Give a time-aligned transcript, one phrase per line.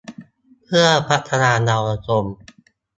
[0.65, 2.23] เพื่อพัฒนาเยาวชน